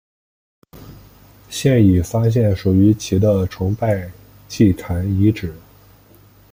[1.51, 4.09] 现已发现属于其的崇拜
[4.49, 5.53] 祭坛遗址。